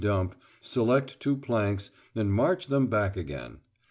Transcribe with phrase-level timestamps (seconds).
[0.01, 3.59] dump, select two planks, and march them back again.